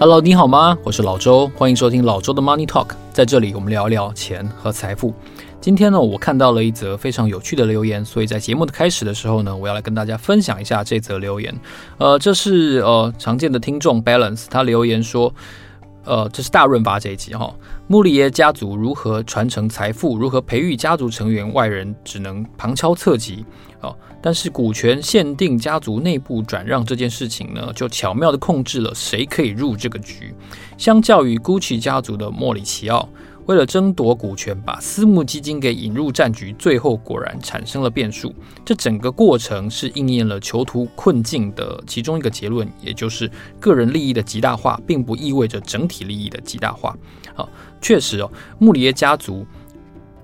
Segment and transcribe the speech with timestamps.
[0.00, 0.78] Hello，你好吗？
[0.82, 2.92] 我是老周，欢迎收听老周的 Money Talk。
[3.12, 5.12] 在这里，我们聊聊钱和财富。
[5.60, 11.54] 今天呢，我看到了一则非常有趣的留言，所以在节目的开始的时候呢，我要来跟大家分享一下这则留言。
[11.98, 15.34] 呃，这是呃常见的听众 Balance，他留言说。
[16.04, 17.54] 呃，这是大润发这一集哈、哦，
[17.86, 23.44] 穆里耶家族如何传承财富，如何培育家族成员，外人只能旁敲侧击
[23.80, 23.94] 哦。
[24.22, 30.34] 但是股权限定家族内部转让这件事情呢，就巧妙地控制了谁可以入这个局。
[30.76, 33.08] 相较于 Gucci 家族的莫里奇奥。
[33.50, 38.32] 为了争夺股权，把私募基金给引入战局，最后果然产生了变数。
[38.64, 46.96] 这整个过程是应验了囚徒困境的其中一个结论，也就是个人利益的极大化，并不意味着整体利益的极大化。
[47.34, 47.48] 好，
[47.80, 49.44] 确实哦，穆里耶家族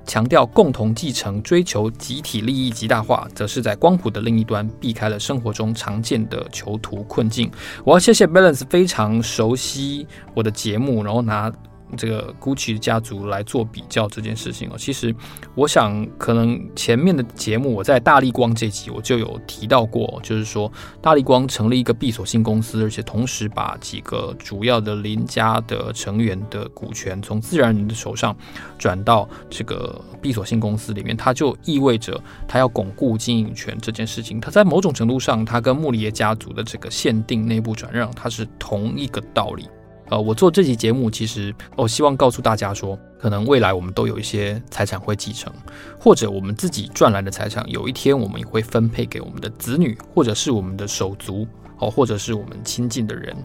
[0.05, 7.51] 强调共同继承，追求集体利益极大化，则是在光谱的另一端，避开了生活中常见的囚徒困境。
[7.83, 11.53] 我要谢谢 Balance 非常熟悉我的节目，然后拿。
[11.97, 15.15] 这个 Gucci 家族来做比较这件事情哦，其实
[15.55, 20.71] 我想可能前面的节目我在大立光这集我就有提到过，就是说
[21.01, 28.37] 大立光成立一个闭锁性公司，而且同时把几个主要的林家的成员的股权从自然人的手上
[28.79, 34.41] 转到这个闭锁性公司里面，它就意味着它要巩固经营权这件事情。
[34.41, 39.69] 它在某种程度上，它跟穆里耶家族的这个限定内部转让，它是同一个道理。
[40.09, 45.53] 呃，我做这期节目，其实我希望告诉大家说，可能未来我们都有一些财产会继承，
[45.99, 51.47] 或者我们自己赚来的财产，有一天我们也会分配给我们的子女，或者是我们的手足，
[51.79, 53.37] 哦，或者是我们亲近的人。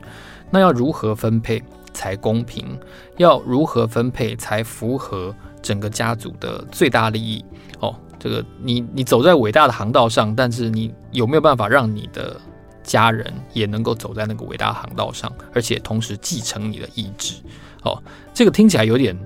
[0.52, 2.78] 那要如何分配才公平？
[3.18, 7.44] 要如何分配才符合整个家族的最大利益？
[7.80, 12.40] 哦，这个你你走在伟大的航道上，但是你有没有办法让你的
[12.84, 17.36] 家人也能够走在那个伟大航道上，而且同时继承你的意志。
[17.84, 18.02] 哦，
[18.34, 19.18] 这个听起来有点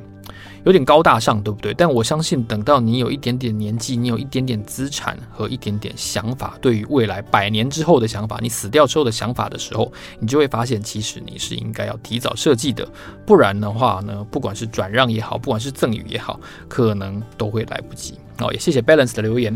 [0.63, 1.73] 有点高大上，对不对？
[1.73, 12.87] 但我相信，等到你有一点点年纪，你有一点点资产和一点点想法，对于未来百年之后的想法，你死掉之后的想法的时候，你就会发现，其实你是应该要提早设计的。
[13.25, 18.17] 不然的话呢，不管是转让也好，不管是赠与也好，可能都会来不及。
[18.39, 19.55] 哦，也谢谢 Balance 的留言。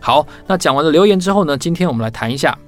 [0.00, 2.58] 好，那讲完了留言之后呢，今天我们来谈一下。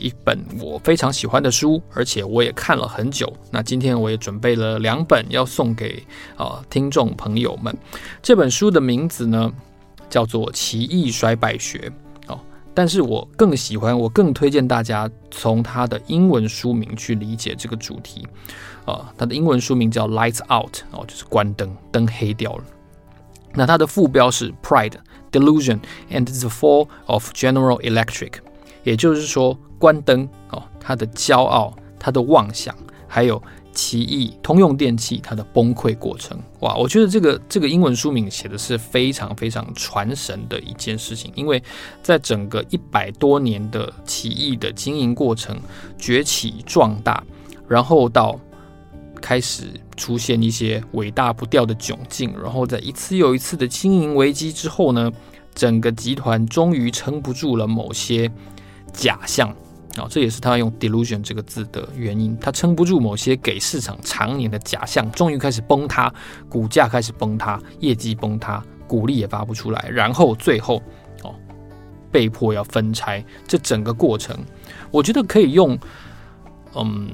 [0.00, 3.32] 一本我非常喜欢的书，而且我也看了很久。
[3.50, 6.02] 那今天我也准备了两本要送给
[6.36, 7.76] 啊、呃、听众朋友们。
[8.22, 9.52] 这本书的名字呢
[10.08, 11.92] 叫做《奇异衰败学》
[12.32, 12.40] 哦，
[12.74, 18.26] 但是我更喜欢，我更推荐大家从它的英文书名去理解这个主题
[18.86, 22.64] 啊、它的英文书名叫《Lights Out》哦，就是关灯，灯黑掉了。
[23.54, 24.94] 那它的副标是《Pride,
[25.30, 25.78] Delusion
[26.10, 28.30] and the Fall of General Electric》。
[28.82, 32.74] 也就是说，关灯哦，它的骄傲、它的妄想，
[33.06, 33.42] 还有
[33.72, 36.74] 奇异通用电器它的崩溃过程，哇！
[36.74, 41.62] 我觉得这个这个英文书名写的是非常非常传神的一件事情，因为
[42.02, 45.56] 在整个一百多年的奇异的经营过程，
[45.96, 47.22] 崛起壮大，
[47.68, 48.38] 然后到
[49.20, 55.12] 开始出现一些尾大不掉的窘境，然后在一次又一次的经营危机之后呢，
[55.54, 58.30] 整个集团终于撑不住了某些。
[58.92, 59.48] 假象
[59.96, 62.36] 啊、哦，这也是他用 delusion 这个字的原因。
[62.38, 66.12] 他撑不住某些给市场常年的假象，终于开始崩塌，
[66.48, 70.80] 股价开始崩塌，业绩崩塌，股利也发不出来，然后最后
[71.24, 71.34] 哦，
[72.12, 73.24] 被迫要分拆。
[73.48, 74.38] 这整个过程，
[74.92, 75.76] 我觉得可以用
[76.76, 77.10] 嗯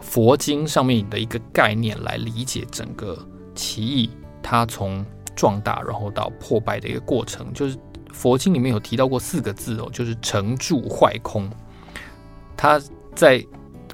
[0.00, 3.18] 佛经上面的一个概念来理解整个
[3.54, 4.10] 奇异，
[4.42, 5.04] 它从
[5.36, 7.76] 壮大然后到破败的一个过程，就是。
[8.12, 11.48] 佛经里面有提到过四个字哦，就是成住坏空。
[12.56, 12.80] 他
[13.14, 13.44] 在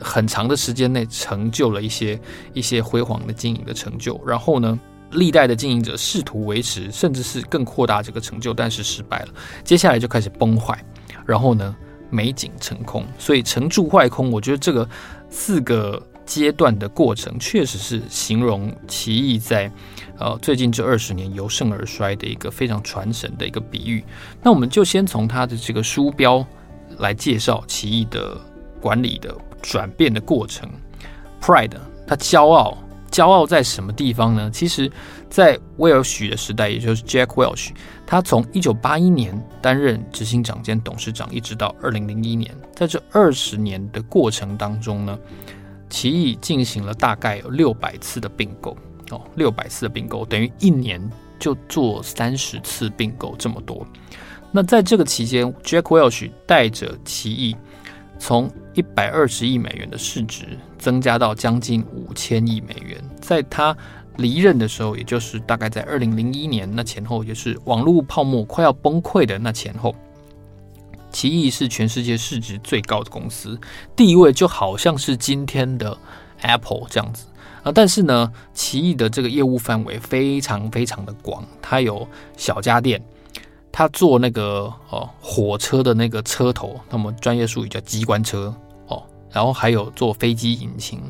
[0.01, 2.19] 很长的时间内成就了一些
[2.53, 4.79] 一些辉煌的经营的成就，然后呢，
[5.13, 9.29] 历代的经营者试图维持，甚至是更扩大这个成就，但是失败了。
[9.63, 10.83] 接下来就开始崩坏，
[11.27, 11.77] 然后呢，
[12.11, 13.05] 美景成空。
[13.19, 14.89] 所以成住坏空，我觉得这个
[15.29, 19.71] 四个阶段的过程，确实是形容奇异在。
[20.17, 24.05] 呃，最近这二十年由盛而衰的一个非常传神的一个比喻。
[24.43, 26.47] 那我们就先从他的这个书标
[26.99, 28.41] 来介绍奇异的
[28.81, 30.71] 管理的转变的过程。
[31.41, 31.73] Pride，
[32.07, 32.79] 他骄傲，
[33.11, 34.49] 骄傲在什么地方呢？
[34.53, 34.89] 其实，
[35.29, 37.71] 在威尔许的时代，也就是 Jack Welch，
[38.07, 45.19] 他从一九八一年担任执行长兼董事长，一直到二零零一年，在这二十年的过程当中呢，
[45.95, 48.77] 奇异进行了大概有六百次的并购。
[49.11, 51.01] 哦，六百次的并购等于一年
[51.39, 53.87] 就做三十次并购这么多。
[54.51, 57.57] 那在这个期间，Jack Welch 带着奇异
[58.19, 63.01] 从一百二十亿美元的市值增加到将近五千亿美元。
[63.21, 63.77] 在他
[64.17, 69.95] 离任的时候，也就是大概在二零零一年那前后，也是网络泡沫快要崩溃的那前后，
[71.15, 73.59] 奇异是全世界市值最高的公司，
[73.95, 75.97] 地位就好像是今天的
[76.43, 77.27] Apple 这样子
[77.63, 77.71] 啊。
[77.73, 82.07] 但是呢，奇异的这个业务范围非常非常的广，它有
[82.37, 83.01] 小家电，
[83.71, 88.53] 它做那个哦火车的那个车头，那么专业术语叫机关车
[88.89, 89.01] 哦，
[89.31, 91.01] 然后还有做飞机引擎。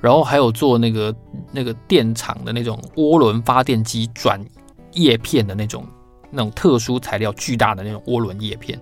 [0.00, 1.16] 然后还有做那个
[1.50, 4.38] 那个电厂的那种涡轮发电机转
[4.92, 5.86] 叶片的那种
[6.30, 8.78] 那种特殊材料巨大的那种涡轮叶片，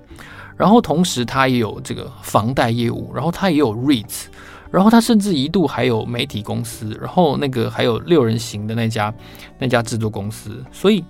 [0.63, 4.27] 然后同时它也有这个房贷业务，然后它也有 REITs，
[4.71, 9.13] 然后它甚至一度还有媒体公司，然后那个还有六人行的那家
[9.59, 11.05] 那家制作公司，所以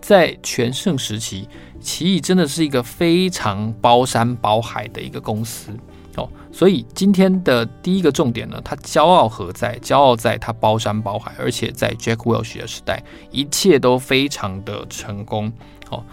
[0.00, 1.48] 在全盛时期，
[1.80, 5.72] 奇异真的是一个非常包山包海的一个公司。
[6.14, 9.76] 哦，所以今天的第一个重点呢，他骄傲何在？
[9.80, 13.02] 骄傲在他包山包海，而且在 Jack Welch 的时代，
[13.32, 15.52] 一切都非常的成功。
[15.90, 16.04] 哦，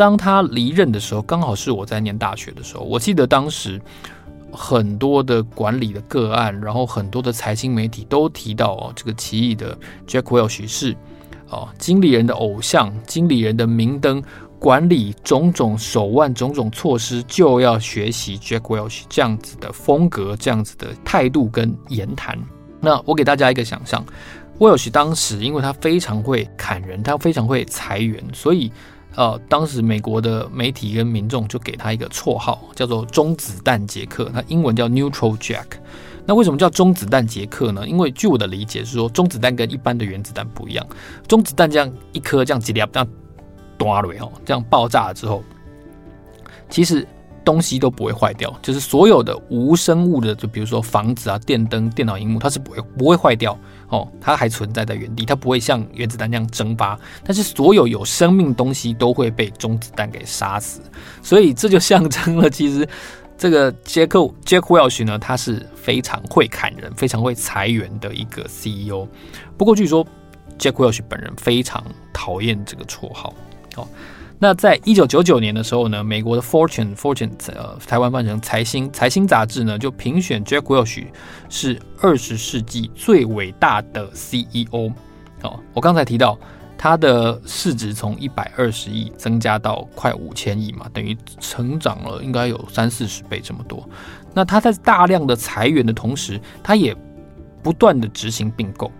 [0.00, 2.82] 当他离任的时候，刚好是我在念大学的时候。
[2.82, 3.78] 我记得当时
[4.50, 9.76] 很多的管理的个案，然后很多的财经媒体都提到哦，这个奇异的
[10.06, 10.96] Jack Welch 是
[11.50, 14.22] 哦经理人的偶像，经理人的明灯。
[14.58, 22.38] 管理种种手腕、种种措施，就要学习 Jack Welch 这样子的风格、这样子的态度跟言谈。
[22.80, 24.02] 那我给大家一个想象
[24.58, 28.72] ，Welch 当时因为他非常会砍人，他非常会裁员，所以
[29.20, 35.66] 呃，当时美国的媒体跟民众就给他一个绰号，叫做“中子弹杰克”，他英文叫 Neutral Jack。
[36.24, 37.86] 那为什么叫中子弹杰克呢？
[37.86, 40.86] 因为据我的理解是说，中子弹跟一般的原子弹不一样，
[41.28, 43.06] 中子弹这样一颗这样几粒这样。
[43.76, 45.44] 断了哦，这样爆炸了之后，
[46.70, 47.06] 其实
[47.44, 53.58] 东西都不会坏掉，就是所有的无生物的，就比如说房子啊、电灯、电脑荧幕，它是不会不会坏掉
[53.90, 56.98] 哦，它还存在在原地，它不会像原子弹那样蒸发。
[57.24, 60.80] 但是所有有生命东西都会被中子弹给杀死，
[61.22, 62.88] 所以这就象征了，其实
[63.36, 69.06] 这个杰克杰克·韦尔许呢，他是非常会砍人、非常会裁员的一个 CEO。
[69.58, 70.06] 不过据说
[70.56, 73.34] 杰克·韦尔许本人非常讨厌这个绰号。
[73.76, 73.86] 哦，
[74.42, 81.04] 那在一九九九年的时候呢，美国的 Fortune Fortune 呃，台湾翻成财新财新杂志呢，就评选 Jack Welch
[81.50, 84.90] 是二十世纪最伟大的 CEO。
[85.42, 86.38] 哦，我刚才提到
[86.78, 93.86] 他的市值从一百二十亿增加到快五千亿嘛，等于成长了应该有三四十倍这么多。
[94.32, 96.96] 那他在大量的裁员的同时，他也
[97.62, 98.90] 不断的执行并购。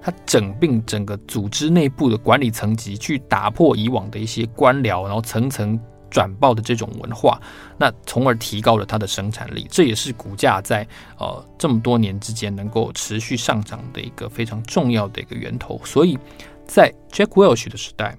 [0.00, 5.78] 他整并整个组织内部的管理层级，去打破以往的一些官僚，然后层层
[6.10, 7.40] 转报的这种文化，
[7.76, 9.66] 那从而提高了它的生产力。
[9.70, 10.86] 这也是股价在
[11.18, 15.78] 呃这么多年之间能够持续上涨的一个非常重要的一个源头。
[15.84, 16.18] 所以
[16.64, 18.16] 在 Jack Welch 的时代，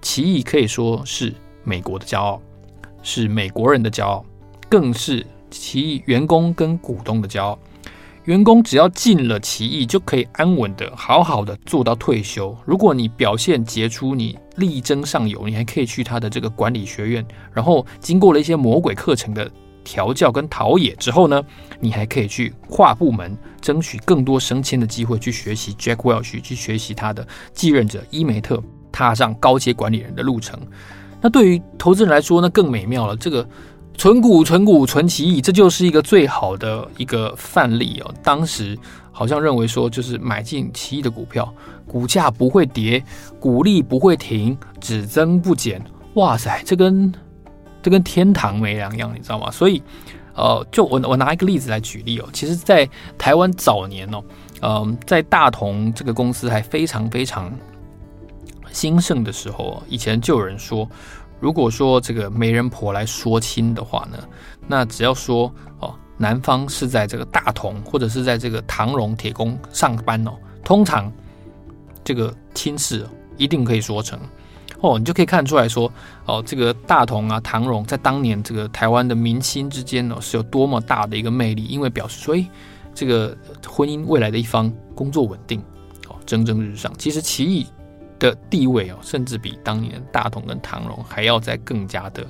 [0.00, 2.40] 奇异可以说是美国的骄傲，
[3.02, 4.24] 是美国人的骄傲，
[4.70, 7.58] 更是奇异员工跟股东的骄傲。
[8.24, 12.56] 员工只要尽了奇异，就可以安稳的、好好的做到退休。
[12.64, 19.50] 如果你表现杰出，你力争上游，你还可以去他的这个管理学院，然后经过了一些魔鬼课程的
[19.82, 21.42] 调教跟陶冶之后呢，
[21.80, 28.62] 你还可以去跨部门争取更多升迁的机会，去学习 Jack Welch，去学习他的继任者伊梅特，
[28.92, 30.60] 踏上高阶管理人的路程。
[31.20, 33.16] 那对于投资人来说，那更美妙了。
[33.16, 33.44] 这个。
[33.94, 38.12] 存股、存股、存奇异，这就是一个最好的一个范例哦。
[38.22, 38.76] 当时
[39.12, 41.52] 好像认为说，就是买进奇异的股票，
[41.86, 43.04] 股价不会跌，
[43.38, 45.80] 股利不会停，只增不减。
[46.14, 47.12] 哇塞，这跟
[47.82, 49.50] 这跟天堂没两样，你知道吗？
[49.50, 49.80] 所以，
[50.34, 52.28] 呃，就我我拿一个例子来举例哦。
[52.32, 54.24] 其实，在台湾早年哦，
[54.62, 57.52] 嗯、在大同这个公司还非常非常
[58.72, 60.88] 兴盛的时候，以前就有人说。
[61.42, 64.16] 如果说这个媒人婆来说亲的话呢，
[64.68, 70.30] 那只要说哦，男方是在这个大同或者是在这个唐荣铁工上班哦，
[70.62, 71.12] 通常
[72.04, 73.04] 这个亲事
[73.36, 74.16] 一定可以说成
[74.82, 75.92] 哦，你就可以看出来说
[76.26, 82.48] 哦，这个大同啊唐荣在当年这个台湾的民心之间呢是有多么大的一个魅力，因为表示说，诶，
[82.94, 85.60] 这个婚姻未来的一方工作稳定
[86.08, 86.92] 哦，蒸蒸日上。
[86.96, 87.66] 其实奇异。
[88.22, 92.24] 的地位哦，甚至比当年的大同跟唐荣还要再更加的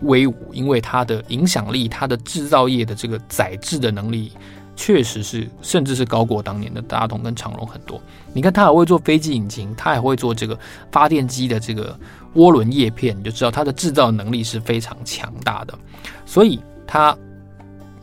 [0.00, 4.32] 威武，因为它的影响力，它的制造业的这个载制的能力，
[4.74, 8.00] 确实是甚至是高过当年的大同跟长荣很多。
[8.32, 10.58] 你看，他还会做飞机引擎，他还会做这个
[10.90, 11.96] 发电机的这个
[12.34, 15.78] 涡轮叶片，你就知道它的制造能力是非常强大的。
[16.26, 17.16] 所以他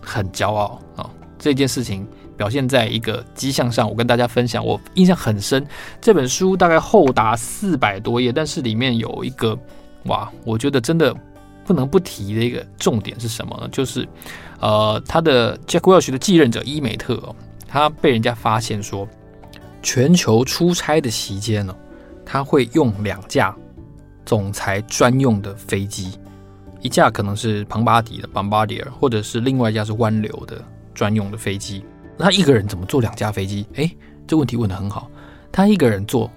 [0.01, 1.09] 很骄傲啊。
[1.37, 2.07] 这件事情
[2.43, 5.65] 表现在一个迹象上，我跟大家分享，我印象很深。
[6.01, 9.57] 这本书大概厚达四百多页，但是里面有一个
[10.07, 11.15] 哇，我觉得真的
[11.65, 13.69] 不能不提的一个重点是什么呢？
[13.71, 14.05] 就是
[14.59, 17.33] 呃，他的 Jack Welch 的继任者伊美特哦，
[17.65, 19.07] 他被人家发现说，
[19.81, 21.73] 全球出差的期间呢，
[22.25, 23.55] 他会用两架
[24.25, 26.19] 总裁专用的飞机，
[26.81, 30.61] 一架可能是庞巴迪的 Bombardier，或者是另外一架是湾流的。
[30.95, 31.83] 专用的飞机，
[32.17, 33.65] 他一个人怎么坐两架飞机？
[33.73, 35.09] 诶，这问题问得很好。
[35.51, 36.31] 他一个人坐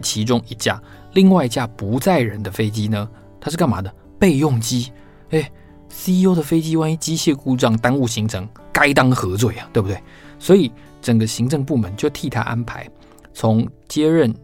[0.00, 0.80] 其中一架，
[1.12, 3.08] 另外一架不载人的飞机呢？
[3.40, 3.92] 他是干嘛的？
[4.18, 4.92] 备用机。
[5.30, 5.50] 诶
[5.90, 9.68] ，CEO 的飞机万一机械故障耽误行程，该当何罪啊？
[9.72, 10.00] 对不对？
[10.38, 12.88] 所以整个行政部门就替他安排，
[13.32, 14.34] 从接任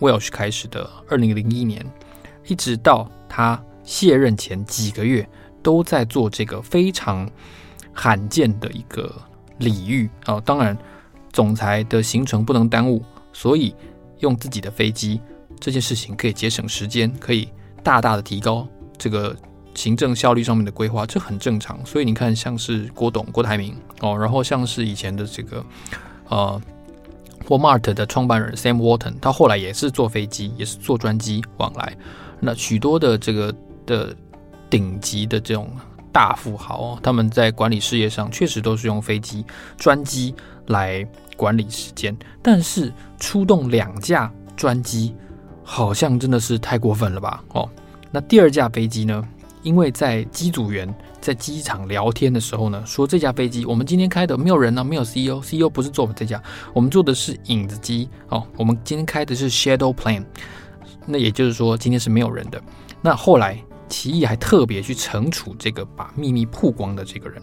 [0.00, 1.84] Welsh 开始的二零零一年，
[2.46, 5.28] 一直到他卸任前几个月，
[5.62, 7.30] 都在做这个非常。
[7.96, 9.14] 罕见的一个
[9.58, 10.40] 礼遇啊！
[10.40, 10.76] 当然，
[11.32, 13.74] 总裁的行程不能耽误，所以
[14.18, 15.20] 用自己的飞机
[15.60, 17.48] 这件事情可以节省时间，可以
[17.82, 18.66] 大大的提高
[18.98, 19.34] 这个
[19.74, 21.78] 行政效率上面的规划，这很正常。
[21.86, 25.64] 所以你看，像是郭董郭台铭哦，然后像是以前的这个
[26.28, 26.60] 呃
[27.46, 31.96] ，Walmart 的创办人 Sam Walton，他后来也是坐飞机，也是坐专机往来。
[32.40, 33.54] 那许多的这个
[33.86, 34.14] 的
[34.68, 35.70] 顶级的这种。
[36.14, 39.44] 大富豪哦，他们在管理事业上确实都是用飞机
[39.76, 40.32] 专机
[40.68, 41.04] 来
[41.36, 45.12] 管理时间，但是出动两架专机，
[45.64, 47.42] 好像真的是太过分了吧？
[47.48, 47.68] 哦，
[48.12, 49.26] 那第二架飞机呢？
[49.64, 56.40] 因为在机组员在机场聊天的时候呢，说这架飞机我们今天开的没有人呢，没有 CEO，CEO 不是坐我们这架，
[56.72, 60.24] 我们坐的是影子机哦，我们今天开的是 Shadow Plane，
[61.06, 62.62] 那也就是说今天是没有人的。
[63.02, 63.60] 那后来。
[63.88, 67.42] 奇异还特别去惩处这个把秘密曝光的这个人，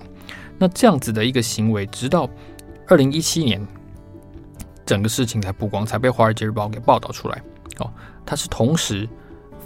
[0.57, 2.29] 那这样子的一个行为，直到
[2.88, 3.65] 二零一七年，
[4.86, 7.41] 整个事情才曝光，才被《华尔街日报》给报道出来。
[7.77, 7.91] 哦，
[8.25, 9.07] 他是同时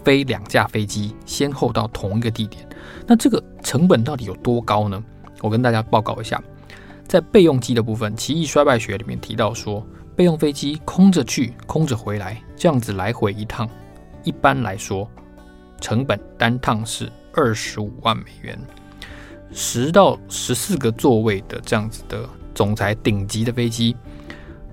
[0.03, 2.67] 飞两架飞机，先后到同一个地点。
[3.07, 5.03] 那这个成本到底有多高呢？
[5.41, 6.41] 我跟大家报告一下，
[7.07, 13.67] 在备用机的部分，《奇异衰败学》里面提到说，备用飞机空着去，空着回来，这样子来回一趟，
[14.23, 15.09] 一般来说。
[15.85, 18.57] 成本单趟是二十五万美元，
[19.51, 23.95] 十到十四个座位的这样子的总裁顶级的飞机，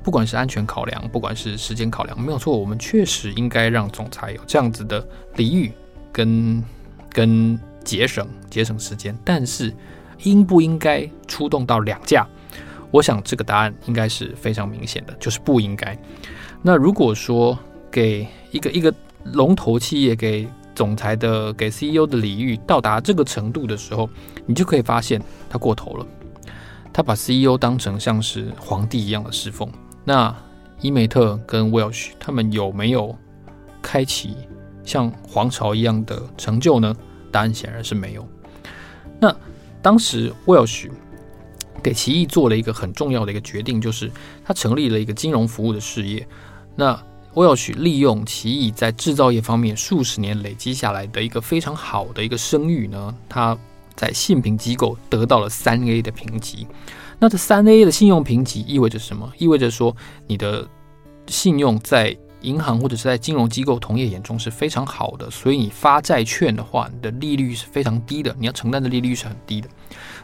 [0.03, 5.71] 不管是安全考量，不管是时间考量，没有错，我们确实应该让总裁有这样子的礼遇
[6.11, 6.65] 跟
[7.11, 9.71] 跟节省节省时间，但是
[10.23, 12.27] 应不应该出动到两架？
[12.91, 15.95] 我想这个答案应该是非常明显的，就是不应该。
[16.63, 17.59] 那如果说
[17.91, 24.09] 给一个一个龙头企业给总裁的给 CEO 的礼遇到达这个程度的时候，
[24.47, 26.07] 你就可以发现他过头了。
[26.93, 29.71] 他把 CEO 当成像是皇帝一样的侍奉。
[30.05, 30.35] 那
[30.81, 33.17] 伊梅特跟 Welsh 他们有没有
[33.81, 34.37] 开启
[34.85, 36.95] 像皇朝一样的成就呢？
[37.31, 38.29] 答案显然是没有。
[39.19, 39.35] 那
[39.81, 40.91] 当时 Welsh
[41.83, 44.11] 给奇异做了一个很重要的一个决定，就是
[44.45, 46.27] 他成立了一个金融服务的事业。
[46.77, 47.01] 那
[47.35, 53.57] Welch 利用奇异在制造业方面数十年累积下来的一个非常好的一个声誉呢，他
[53.95, 56.67] 在信评机构得到了三 A 的评级。
[57.19, 59.33] 那这三 A 的信用评级意味着什么？
[59.39, 59.97] 意味着说
[60.27, 60.69] 你的
[61.27, 69.69] 信用在银行或者是在金融机构同业眼中是非常好的，所以你发债券的话，你的利率是非常低的，你要承担的利率是很低的。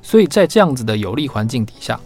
[0.03, 1.99] 所以在这样子的有利环境底下，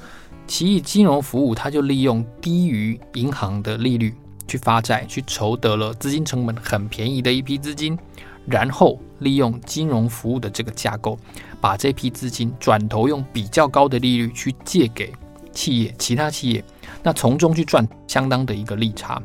[0.47, 4.15] 奇异金融服务它就利用低于银行的利率。
[4.47, 7.99] 去发债，去筹得了资金成本很便宜的一批资金，
[8.47, 11.19] 然后利用金融服务的这个架构，
[11.61, 15.13] 把这批资金转头用比较高的利率去借给
[15.53, 16.65] 企业，其他企业，
[17.03, 19.23] 那从中去赚相当的一个利差。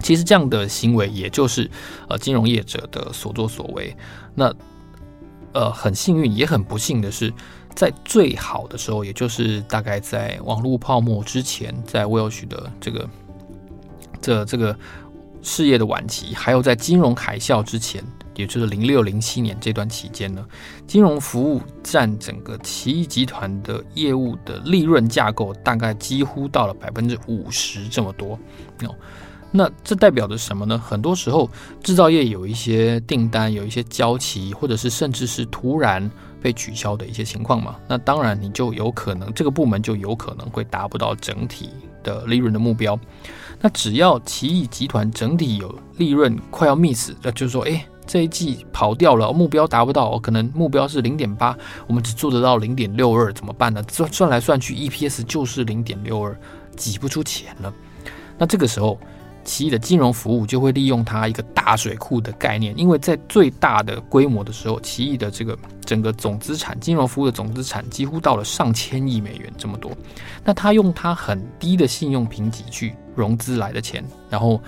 [0.00, 1.68] 其实这样的行为，也就是
[2.08, 3.96] 呃金融业者的所作所为。
[4.34, 4.54] 那
[5.52, 7.32] 呃很幸运，也很不幸的是，
[7.74, 13.08] 在最好的时候，也就是大概在网络泡沫之前，在 Welch 的这个。
[14.20, 14.76] 这这个
[15.42, 18.02] 事业的晚期，还有在金融海啸之前，
[18.34, 20.44] 也就是零六零七年这段期间呢，
[20.86, 28.38] 金融服务占整个奇异集团的业务的利润架构，大概几乎到了百分之五十这么多。
[28.82, 28.94] 哦，
[29.50, 30.76] 那这代表着什么呢？
[30.76, 31.48] 很多时候
[31.82, 36.10] 制造业有一些订单，有一些交期，或者是甚至是突然
[36.42, 37.76] 被取消的一些情况嘛。
[37.88, 41.70] 那当然你就有可能这个部门就有可能会达不到整体
[42.02, 42.98] 的利润的目标。
[43.60, 53.82] 那只要奇异集团整体有利润快要 miss，那就是说，哎，这一季跑掉了，目标达不到，可能目标是零点八，我们只做得到零点六二，怎么办呢？
[53.90, 56.38] 算算来算去，EPS 就是零点六二，
[56.76, 57.72] 挤不出钱了。
[58.38, 58.98] 那这个时候，
[59.48, 69.90] 奇异的金融服务就会利用它一个大水库的概念，因为在最大的规模的时候，奇异的这个整个总资产，金融服务的总资产几乎到了上千亿美元这么多。
[70.44, 74.60] 那他用他很低的信用评级去融资来的钱，然后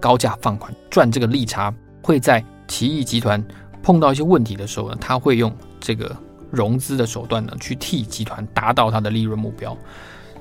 [0.00, 1.72] 高价放款赚这个利差，
[2.02, 3.40] 会在奇异集团
[3.84, 6.14] 碰到一些问题的时候呢，他会用这个
[6.50, 9.76] 融资的手段呢去替集团达到他的利润目标。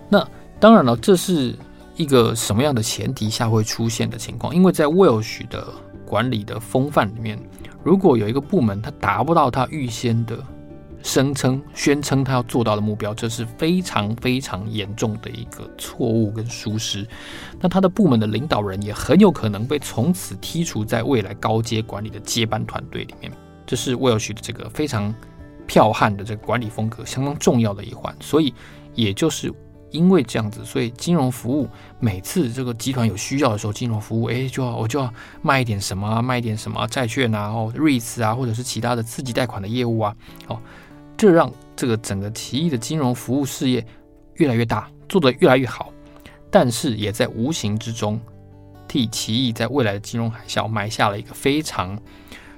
[0.10, 0.28] 那
[0.60, 1.56] 当然了，这是。
[1.96, 4.56] 一个什么样的前提下会出现的情况？
[4.56, 5.68] 因为在 Welch 的
[6.06, 7.40] 管理的风范里面，
[7.84, 10.38] 如果有一个部门它达不到它预先的
[11.04, 17.08] 声称、宣称它要做到的目标，这是非常非常严重的一个错误跟疏失。
[17.60, 23.32] 那他的部门的领导人也很有可能被从此剔除在未来高阶管理的接班团队里面。
[23.66, 25.14] 这是 Welch 的这个非常
[25.68, 28.16] 剽悍的这个管理风格，相当重要的一环。
[28.20, 28.54] 所以，
[28.96, 29.54] 也就是。
[29.94, 31.70] 因为这样子，所以金融服务
[32.00, 40.16] 每次这个集团有需要的时候，金融服务哎，就要我就要卖一点什么，啊卖一点什么债券啊，哦，REITs 啊，或者是其他的刺激贷款的业务啊，
[40.48, 40.60] 哦，
[41.16, 43.86] 这让这个整个奇异的金融服务事业
[44.38, 45.94] 越来越大，做得越来越好，
[46.50, 48.20] 但是也在无形之中
[48.88, 51.96] 替奇异在未来的金融海啸埋下了一个非常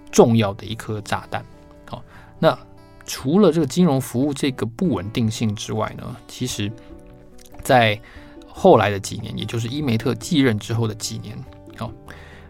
[0.10, 1.46] 重要的一颗炸弹。
[1.90, 2.02] 好，
[2.40, 2.58] 那
[3.06, 6.72] 除了这个金融服务这个不稳定性之外呢，其实。
[7.66, 8.00] 在
[8.48, 11.36] 后来的几年，也就是伊梅特继任之后的几年，
[11.80, 11.92] 哦，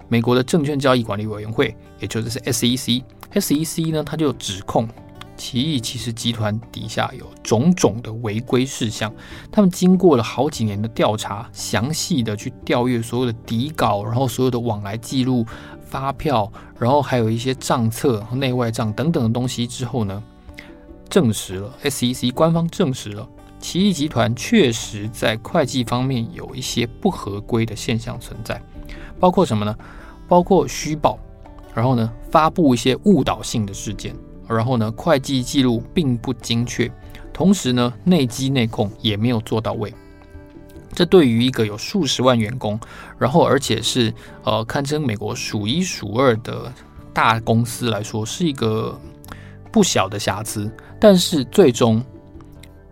[0.10, 4.88] 美国的证券交易管理委员会，也就是 SEC，SEC 呢，他就指控
[5.38, 9.12] 奇异其实集团底下有种种的违规事项。
[9.51, 15.45] 他们经过了好几年的调查，详细的去调阅所有的底稿，然后所有的往来记录、
[15.81, 20.22] 发票，然后还有一些账册、内外账等等的东西之后呢，
[21.09, 23.27] 证实了 SEC 官方证实了。
[23.65, 28.61] 奇异集团确实在会计方面有一些不合规的现象存在，
[29.19, 29.75] 包括什么呢？
[30.27, 31.17] 包括虚报，
[31.73, 34.15] 然后呢，发布一些误导性的事件，
[34.47, 36.89] 然后呢，会计记录并不精确，
[37.33, 39.91] 同时呢，内机内控也没有做到位。
[40.93, 42.79] 这对于一个有数十万员工，
[43.17, 46.71] 然后而且是呃堪称美国数一数二的
[47.11, 48.95] 大公司来说，是一个
[49.71, 50.71] 不小的瑕疵。
[50.99, 51.99] 但是最终。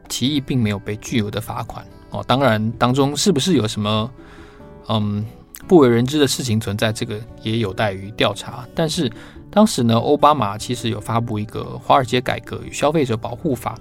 [0.08, 4.12] 提议并没有被巨额的罚款哦，当然当中是不是有什么
[4.90, 5.26] 嗯
[5.68, 8.68] 不为人知的事情存在，这个也有待于调查。
[8.76, 9.12] 但是
[9.50, 13.76] 当时呢，奥巴马其实有发布一个《华尔街改革与消费者保护法》，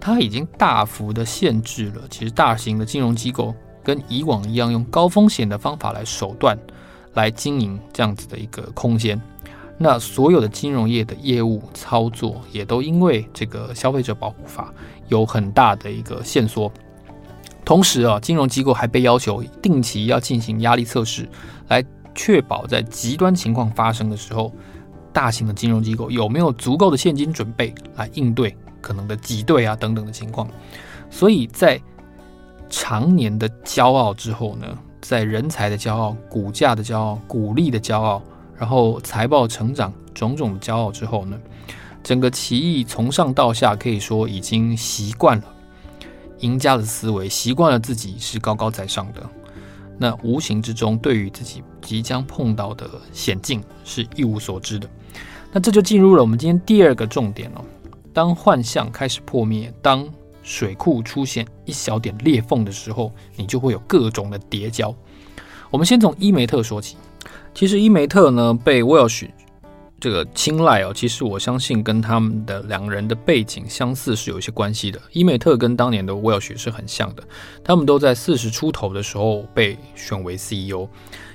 [0.00, 6.58] 它已经大幅的限制了其实大型的金融机构跟以往一样用高风险的方法来手段
[7.14, 9.20] 来经营这样子的一个空间。
[9.78, 14.72] 那所有的金融业的业务操作也都因为这个消费者保护法
[15.12, 16.72] 有很大的一个限缩。
[17.64, 21.28] 同时啊，金融机构还被要求定期要进行压力测试，
[21.68, 24.50] 来确保在极端情况发生的时候，
[25.12, 30.48] 大型的金融机构有没有足够的现金准备来应对可能的挤兑啊等等的情况。
[31.10, 31.80] 所以在
[32.70, 34.66] 常年的骄傲之后呢，
[35.00, 38.22] 在人才的骄傲、股价的骄傲、股利的骄傲。
[38.54, 41.36] 然后财报成长种种的骄傲之后呢，
[42.02, 45.44] 整个奇异从上到下可以说已经习惯了
[46.40, 49.22] 赢家的思维，习惯了自己是高高在上的。
[49.98, 54.88] 那无形之中对于自己即将碰到的险境是一无所知的。
[55.52, 57.64] 那这就进入了我们今天第二个重点了。
[58.12, 60.08] 当幻象开始破灭，当
[60.42, 64.92] 水库出现一小点裂缝的时候，你就会有各种的叠交。
[65.70, 66.96] 我们先从伊梅特说起。
[67.54, 69.28] 其实伊梅特呢被 Welch
[70.02, 75.00] 这个青睐哦，其实我相信跟他们的两个人的背景相似是有一些关系的。
[75.12, 77.22] 伊美特跟当年的 Welch 是很像的，
[77.62, 80.88] 他们都在四十出头的时候被选为 CEO。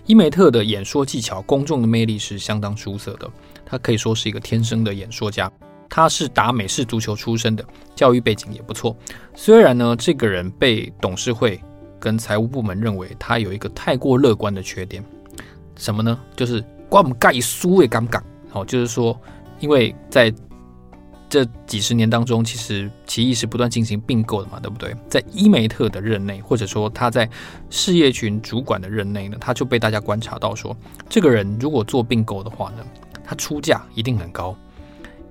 [0.05, 3.31] 伊美特的演说技巧、公众的魅力是相当出色的，
[3.65, 5.49] 他可以说是一个天生的演说家。
[5.89, 7.63] 他是打美式足球出身的，
[7.95, 8.93] 教育背景也不错。
[9.33, 11.63] 虽然呢，这个人被董事会
[12.01, 15.01] 跟财务部门认为他有一个太过乐观的缺点。
[15.77, 16.19] 什么呢？
[16.35, 18.21] 就是关我们盖书也尴尬。
[18.57, 19.19] 哦，就是说，
[19.59, 20.33] 因为在
[21.29, 24.95] 这几十年当中，其实奇异是不断进行并购的嘛，对不对？
[25.09, 27.29] 在伊梅特的任内，或者说他在
[27.69, 30.75] 事业群主管的任内呢，他就被大家观察到说，
[31.09, 32.85] 这个人如果做并购的话呢，
[33.25, 34.55] 他出价一定很高。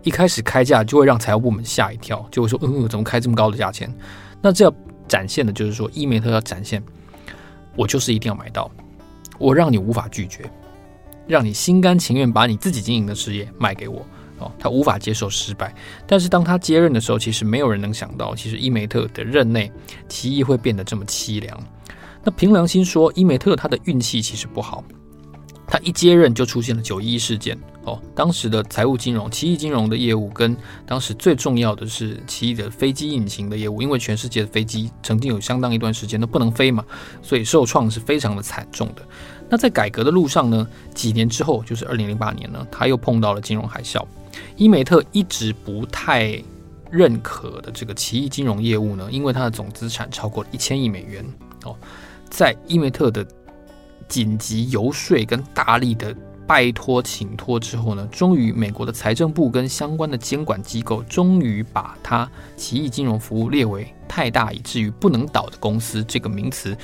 [0.02, 3.92] 一开始开价就会让财务部门吓一跳，就会说，嗯，怎么开这么高的价钱？
[4.40, 4.72] 那这要
[5.08, 6.80] 展现的就是说，伊梅特要展现，
[7.74, 8.70] 我就是一定要买到。
[9.38, 10.48] 我让你无法拒绝，
[11.26, 14.06] 让你心甘情愿把你自己经营的事业卖给我。
[14.38, 15.74] 哦，他无法接受失败。
[16.06, 19.72] 但是当他接任的时候，其实没有人能想到，其实伊梅特的任内，
[20.08, 21.58] 奇异会变得这么凄凉。
[22.22, 24.84] 那凭良心说，伊梅特他的运气其实不好。
[25.68, 27.58] 他一接任就出现了九一一事件。
[27.84, 36.84] 哦，当时的财务金融、奇异金融的业务，跟当时最重要的是奇异的飞机引擎的业务，因为全世界的飞机曾经有相当一段时间都不能飞嘛，
[37.22, 39.02] 所以受创是非常的惨重的。
[39.48, 44.04] 那在改革的路上呢，几年之后，就是二零零八年呢，他又碰到了金融海啸。
[44.56, 46.42] 伊梅特一直不太
[46.90, 51.24] 认可的这个奇异金融业务呢，因为它的总资产超过了一千亿美元。
[51.64, 51.76] 哦，
[52.28, 53.26] 在伊梅特的
[54.08, 56.14] 紧急游说跟大力的
[56.46, 66.76] 拜托请托之后呢，终于美国的财政部跟相关的监管机构终于把它奇异金融服务列为太大以至于不能倒的公司这个名词，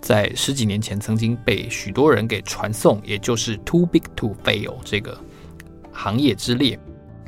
[0.00, 5.18] 在十几年前曾经被许多人给传颂，也就是 too big to fail 这个
[5.92, 6.78] 行业之列。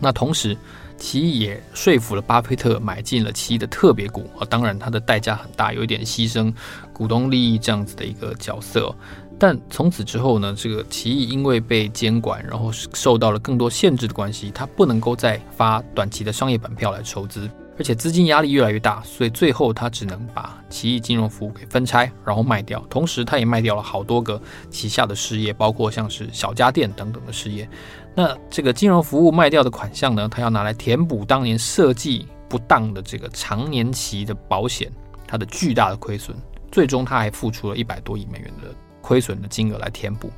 [0.00, 0.56] 那同时，
[0.96, 6.52] 奇异也说服了巴菲特买进了奇异的特别股啊，当然它的代价很大，有一点牺牲
[6.92, 8.94] 股东利益这样子的一个角色。
[9.40, 22.84] 但从此之后呢，这个奇异因为被监管，然后受到了更多限制的关系，它不能够再发短期的商业版票来筹资，而且资金压力越来越大，所以最后他只能把奇异金融服务给分拆，然后卖掉。
[22.90, 27.68] 同时，他也卖掉了好多个旗下的事业，包括像是小家电等等的事业。
[28.14, 34.90] 那这个金融服务卖掉的款项呢，他要拿来填补当年设计不当的这个长年期的保险，
[35.26, 36.36] 它的巨大的亏损。
[36.70, 38.74] 最终，他还付出了一百多亿美元的。
[39.00, 40.30] 亏损的金额来填补。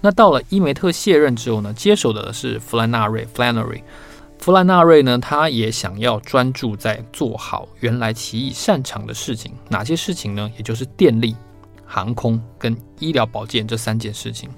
[0.00, 3.82] 那到了伊梅特卸任之后呢，接手的是弗兰纳瑞 （Flannery）。
[4.38, 9.52] 弗兰纳瑞呢，他也想要专注在做好原来奇异擅长的事情。
[9.68, 10.50] 哪些事情呢？
[10.56, 11.36] 也就是电力、
[11.84, 14.48] 航空跟医疗保健这三件事情。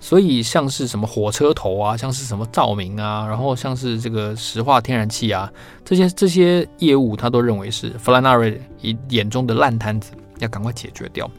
[0.00, 5.50] 所以像是什么火车头啊，像是什么照明啊，然后像是这个石化天然气啊，
[5.84, 8.60] 这些这些业务，他都认为是弗兰纳瑞
[9.08, 11.30] 眼中的烂摊子，要赶快解决掉。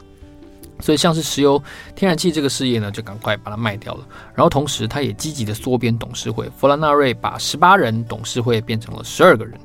[0.80, 1.62] 所以，像是石油、
[1.96, 4.08] 天然气这个事业呢，就赶快把它卖掉了。
[4.36, 9.60] 然后，同时他也积极的缩编董事会，弗兰纳瑞把十八人董事会变成了十二个人。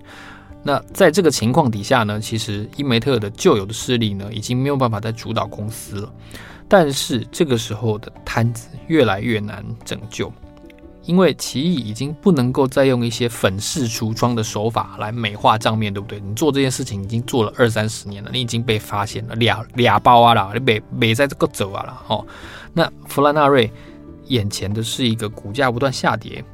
[0.63, 6.13] 那在这个情况底下呢，其实伊梅特的旧有的势力呢，已经没有办法再主导公司了。
[6.69, 10.33] 但是这个时候的摊子越来越难拯救。
[11.05, 16.21] 因为奇异已经不能够再用一些粉饰橱窗的手法来美化账面，对不对？
[16.21, 22.25] 你做这件事情已经做了二三十年了，你已经被发现了，俩俩包啊啦，你没没在这个走啊了哦。
[22.73, 23.69] 那弗兰纳瑞
[24.27, 26.45] 眼前的是一个股价不断下跌，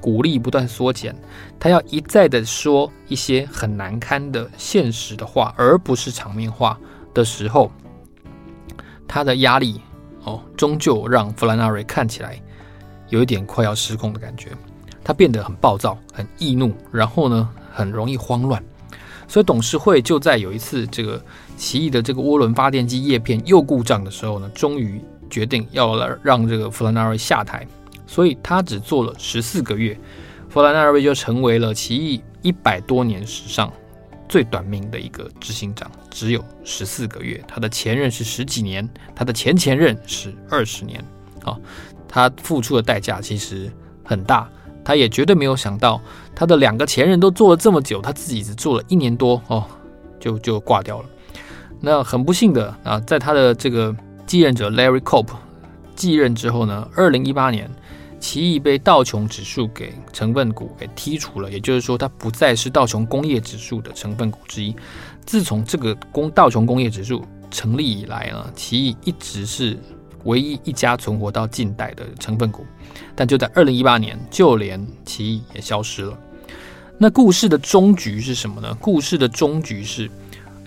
[0.00, 1.14] 股利不断缩减，
[1.60, 6.76] 他要一再的说一些很难堪的现实的话，而不是场面话
[7.14, 7.70] 的时候，
[9.06, 9.80] 他的压力
[10.24, 12.41] 哦，终究让弗兰纳瑞看起来。
[13.12, 14.48] 有一点快要失控的感觉，
[15.04, 18.60] 他变得很暴躁、很易怒，然后呢，很容易慌乱。
[19.28, 21.22] 所以董事会就在有一次这个
[21.54, 24.98] 奇异的这个涡轮发电机叶片又故障的时候呢，终于
[25.28, 27.66] 决定要来让这个弗兰纳瑞下台。
[28.06, 29.94] 所以他只做了十四个月，
[30.48, 33.70] 弗兰纳瑞就成为了奇异一百多年史上
[34.26, 37.44] 最短命的一个执行长，只有十四个月。
[37.46, 41.04] 他的前任是十几年，他的前前任是二十年。
[41.44, 41.58] 啊。
[42.14, 43.72] 他付出的代价其实
[44.04, 44.46] 很大，
[44.84, 45.98] 他也绝对没有想到，
[46.34, 49.64] 他的两个前任都做了这么久，他自己只做了一年多哦，
[50.20, 51.08] 就就挂掉了。
[51.80, 53.96] 那很不幸的啊，在他的这个
[54.26, 55.28] 继任者 Larry Culp
[55.96, 57.70] 继任之后呢，二零一八年，
[58.20, 64.76] 奇异被道琼指数给成分股给剔除了，也就是说，它不再是道琼工业指数的成分股之一。
[65.24, 69.78] 自从这个工道琼工业指数成立以来呢，奇异一直是。
[70.24, 72.64] 唯一一家存活到近代的成分股，
[73.14, 76.18] 但就在二零一八年，就连奇异也消失了。
[76.98, 78.72] 那故事的终局是什么呢？
[78.80, 80.08] 故事的终局是，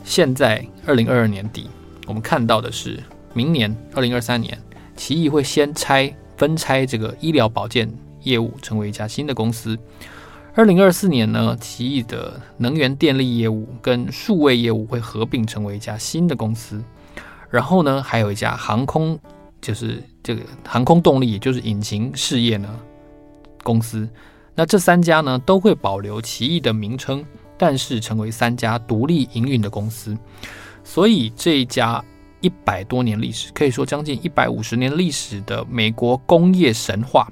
[0.03, 1.69] 现在二零二二年底，
[2.07, 3.01] 我们看到的是
[3.33, 4.57] 明年二零二三年，
[4.97, 7.89] 奇异会先拆分拆这个医疗保健
[8.23, 9.77] 业务，成为一家新的公司。
[10.55, 16.83] 二零二四年呢，奇异的能源电力业务跟数位业务会合并成为一家新的公司。
[17.49, 19.17] 然后呢，还有一家航空。
[19.65, 22.69] 就是这个航空动力，也就是引擎事业呢，
[23.63, 24.07] 公司，
[24.53, 27.25] 那这三家呢都会保留奇异的名称，
[27.57, 30.15] 但是成为三家独立营运的公司。
[30.83, 32.03] 所以这一家
[32.41, 37.27] 一百多年历史，可以说将近一百五十年历史的美国工业神话，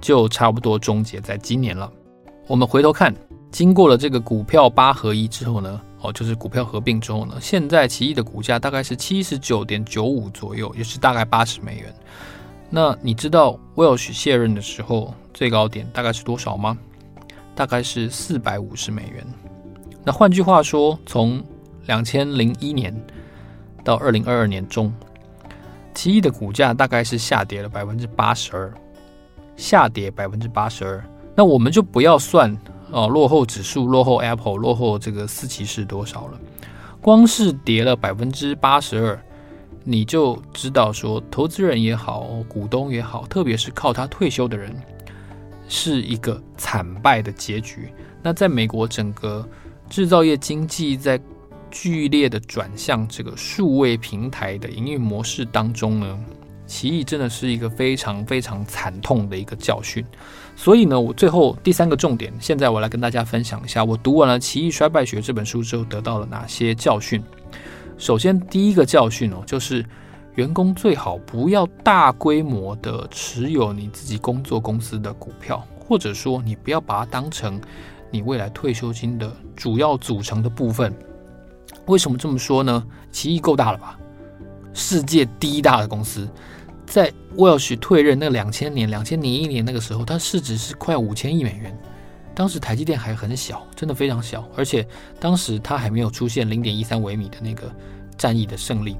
[0.00, 1.88] 就差不多终结在今年了。
[2.48, 3.14] 我们回头看，
[3.52, 11.94] 经过了这个股票八合一之后呢，哦，就是股票合并之后呢，现在奇异的股价大概是七十九点九五左右，也是大概八十美元。
[12.68, 16.76] 那你知道 Welch 卸任的时候最高点大概是多少吗？
[17.54, 19.26] 大概是四百五十美元。
[20.04, 21.42] 那换句话说，从
[21.86, 22.94] 两千零一年
[23.82, 24.92] 到二零二二年中，
[25.94, 28.72] 奇异的股价大概是下跌了百分之八十二，
[29.56, 31.02] 下跌百分之八十二。
[31.34, 32.54] 那我们就不要算
[32.90, 36.40] 哦，落后指数、落后 Apple、落后这个斯奇是多少了，
[37.00, 39.20] 光是跌了百分之八十二，
[39.82, 44.74] 你就知道说，投资人也好，股东也好，特别是靠他退休的人，
[45.68, 47.90] 是一个惨败的结局。
[48.22, 49.46] 那在美国整个
[49.88, 51.20] 制造业经济在
[51.70, 56.18] 剧烈的转向这个数位平台的营运模式当中呢，
[56.66, 60.04] 奇异真的是一个非常非常惨痛的一个教训。
[60.58, 67.22] 所以呢，我最后第三个重点，现在我来跟大家分享一下，我读完了《奇异衰败学》这本书之后得到了哪些教训。
[67.98, 69.84] 首先，第一个教训哦，就是
[70.34, 77.60] 员工最好不要大规模的持有你自己工作公司的股票，或者说你不要把它当成
[78.10, 80.92] 你未来退休金的主要组成的部分。
[81.84, 82.82] 为什么这么说呢？
[83.12, 83.98] 奇异够大了吧？
[84.72, 86.28] 世界第一大的公司，
[86.86, 91.76] 在 Welch 退任那两千年、两千零一年那个时候，它市值是快五千亿美元。
[92.34, 94.86] 当时台积电还很小，真的非常小，而且
[95.18, 97.70] 当时它还没有出现零点一三微米的那个
[98.16, 98.96] 战役的胜利。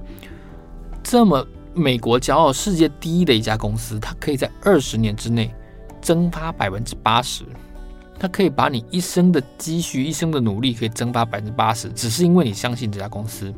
[1.02, 5.54] 这么美国骄傲、世界第一的一家公司，它可以在二十年之内
[6.00, 7.44] 蒸发百分之八十。
[8.18, 13.52] 它可以把你一生的积蓄、一生的努力可以蒸发百分之八十，只是因为你相信这家公司。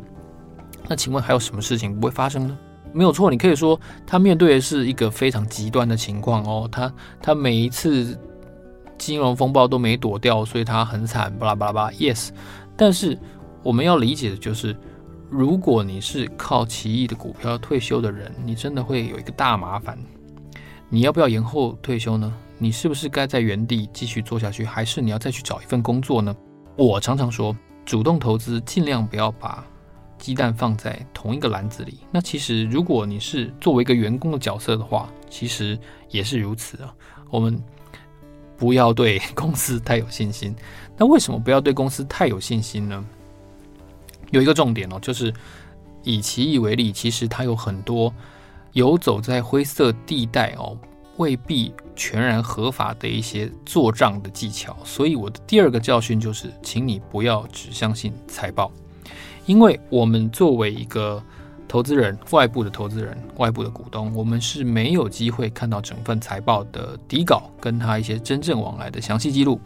[0.88, 2.58] 那请问还有什么事情不会发生呢？
[2.92, 6.68] 没有错，你可以说他面对的是一个非常极端的情况哦。
[6.70, 8.18] 他他每一次
[8.96, 11.90] 金融风暴都没躲掉，所以他很惨，巴拉巴拉巴。
[11.92, 12.30] Yes，
[12.76, 13.18] 但是
[13.62, 14.76] 我们要理解的就是，
[15.30, 19.98] 如果你是靠奇异的股票退休的人，你真的会有一个大麻烦。
[20.88, 22.32] 你要不要延后退休呢？
[22.56, 26.34] 你是不是该在原地继续做下去，还是你要再去找一份工作呢？
[26.76, 29.64] 我常常说，主动投资尽量不要把
[30.18, 31.98] 鸡蛋放在同一个篮子里。
[32.10, 35.78] 那其实，如果你是作为一个员工的角色的话，其实
[36.10, 36.94] 也是如此啊。
[37.30, 37.62] 我们
[38.56, 40.54] 不要对公司太有信心。
[40.96, 43.04] 那为什么不要对公司太有信心呢？
[44.30, 45.32] 有一个重点哦，就是
[46.02, 48.12] 以奇异为例，其实它有很多
[48.72, 50.76] 游走在灰色地带哦。
[51.18, 58.70] 未必全然合法的一些做账的技巧，所以我的第二个教训就是，请你不要只相信财报，
[59.48, 61.22] 因为我们作为一个
[61.66, 69.58] 投资人、外部的投资人、外部的股东，我们是没有机会看到整份财报的底稿，跟他一些真正往来的详细记录。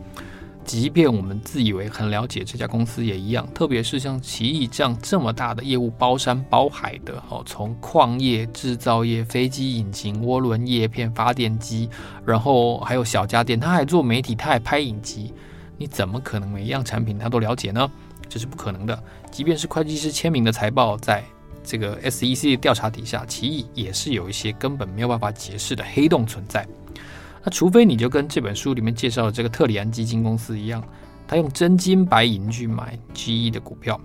[0.64, 11.90] 即便我们自以为很了解这家公司也一样，特别是像奇异这样这么大的业务，包山包海的哦，从矿业、制造业、飞机引擎、涡轮叶片、发电机，
[12.25, 15.35] 然后还有小家电，他还做媒体，他还拍影集，
[15.77, 17.90] 你怎么可能每一样产品他都了解呢？
[18.29, 19.03] 这是不可能的。
[19.33, 21.25] 即便是会计师签名的财报，在
[21.64, 26.68] 这个 SEC 的调查底下，奇异也是有一些根本没有办法解释的黑洞存在。
[27.42, 30.85] 那除非你就跟这本书里面介绍的这个特里安基金公司一样，
[31.27, 33.99] 他用真金白银去买 GE 的股票，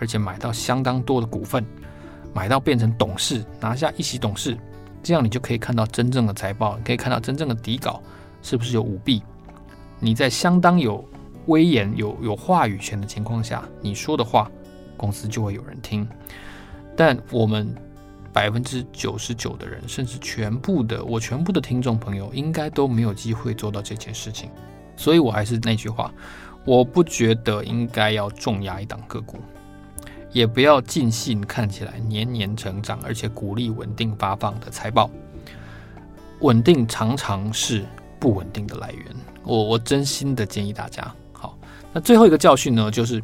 [0.00, 1.64] 而且买到相当多的股份，
[2.34, 4.58] 买到变成董事，拿下一席董事，
[5.04, 8.02] 这样你就可以看到真正的财报，可以看到真正的底稿
[8.42, 9.22] 是不是有舞弊。
[10.00, 11.02] 你在相当有
[11.46, 14.50] 威严、有有话语权的情况下，你说的话，
[14.96, 16.08] 公司就会有人听。
[16.96, 17.74] 但我们。
[18.34, 24.50] 百分之九十九的人，甚至全部的我全部的听众朋友，应该都没有机会做到这件事情。
[24.96, 26.12] 所以我还是那句话，
[26.64, 29.38] 我不觉得应该要重压一档个股，
[30.32, 35.08] 也不要尽信看起来年年成长，而且鼓励稳定发放的财报。
[36.40, 37.84] 稳定常常是
[38.18, 39.06] 不稳定的来源。
[39.44, 41.56] 我我真心的建议大家，好，
[41.92, 43.22] 那最后一个教训呢，就是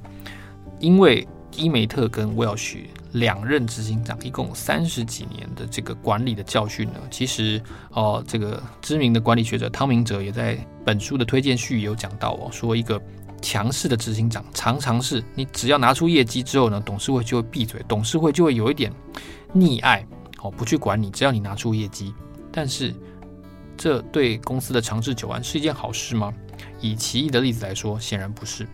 [0.79, 2.91] 因为伊梅特跟威尔许。
[3.13, 7.61] 两任执行长一共三十几年的这个管理的教训呢，其实
[7.91, 13.03] 哦，这个知名的管理学者汤明哲也在本书的推荐序有讲到哦，说一个
[13.43, 18.93] 强势的执行长常常是你只要拿出业绩之后呢，董事会就会闭嘴，董事会就会有一点
[19.53, 20.07] 溺爱
[20.41, 22.15] 哦，不去管你，只要你拿出业绩。
[22.53, 22.95] 但是
[23.77, 26.33] 这对公司的长治久安是一件好事吗？
[26.81, 28.67] 以奇异的例子来说，显然不是。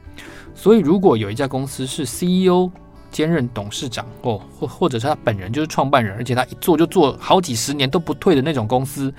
[0.54, 2.70] 所以如果有一家公司是 CEO。
[3.08, 9.14] 兼任董事长哦，或或者是他本人就是创办人，而且他一做就做好几十年都不退的那种公司，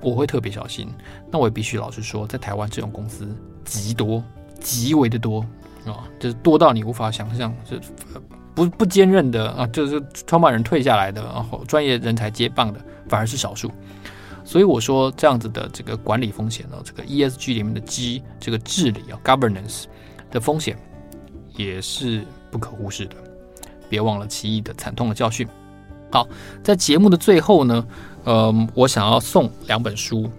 [0.00, 0.88] 我会特别小心。
[1.30, 3.28] 那我也必须老实说，在台湾这种公司
[3.64, 4.24] 极多，
[4.58, 5.40] 极为的多
[5.86, 7.76] 啊，就是多到你无法想象，就
[8.56, 13.70] 不不兼任的啊，就是创办人退下来的，然后专业人才接棒的，反而是少数。
[14.48, 19.84] 所以我说这样子的这个管理风险呢，这个 ESG 里面的 G 这个治理啊，governance
[20.30, 20.74] 的风险
[21.54, 23.16] 也是不可忽视的。
[23.90, 25.46] 别忘了奇异的惨痛的教训。
[26.10, 26.26] 好，
[26.64, 27.86] 在节目的最后呢，
[28.24, 30.30] 呃，我想要送两本书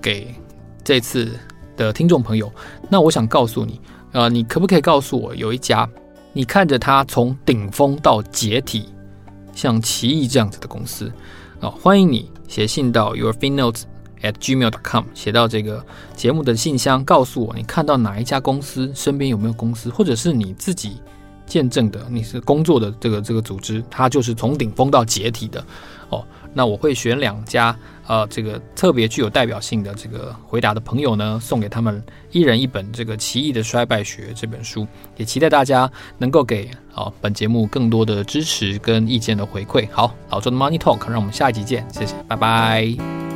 [0.00, 0.32] 给
[0.84, 1.36] 这次
[1.76, 2.52] 的听众朋友。
[2.88, 3.80] 那我想告诉你，
[4.12, 5.90] 呃，你可不可以告诉我，有一家
[6.32, 8.88] 你看着它从顶峰到解体，
[9.52, 11.12] 像奇异这样子的公司
[11.60, 13.82] 啊，欢迎你写信到 yourfinnotes
[14.22, 21.00] at gmail.com，写到这个节目的信箱，告诉我你看到哪一家公司，身边有没有公司，或者是你自己。
[21.46, 25.64] 见证的，你是工作的这个这个组织，它就是从顶峰到解体的
[26.10, 26.22] 哦。
[26.54, 39.86] 那我会选两家呃，这个特别具有代表性的这个回答的朋友呢，送给他们一人一本这个《奇异的衰败学》这本书，也期待大家能够给啊、本节目更多的支持跟意见的回馈。
[39.92, 43.27] 好，老周的 Money Talk，让我们下一集见，谢谢，拜拜。